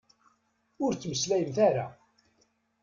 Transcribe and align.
Ur 0.83 0.91
ttmeslayemt 0.93 1.57
ara! 1.67 1.87